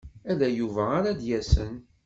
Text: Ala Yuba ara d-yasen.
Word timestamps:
Ala 0.31 0.47
Yuba 0.59 0.83
ara 0.97 1.19
d-yasen. 1.19 1.75